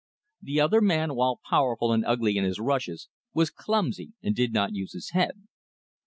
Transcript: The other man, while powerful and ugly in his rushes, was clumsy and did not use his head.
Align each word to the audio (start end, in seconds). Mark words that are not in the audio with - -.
The 0.41 0.59
other 0.59 0.81
man, 0.81 1.13
while 1.13 1.39
powerful 1.47 1.93
and 1.93 2.03
ugly 2.07 2.35
in 2.35 2.43
his 2.43 2.59
rushes, 2.59 3.07
was 3.35 3.51
clumsy 3.51 4.13
and 4.23 4.33
did 4.35 4.51
not 4.51 4.73
use 4.73 4.93
his 4.93 5.11
head. 5.11 5.43